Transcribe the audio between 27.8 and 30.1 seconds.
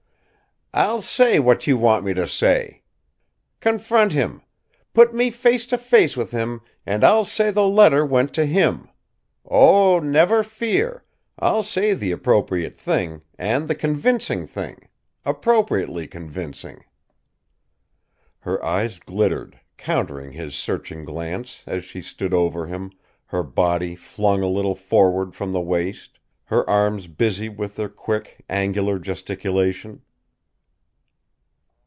quick, angular gesticulation.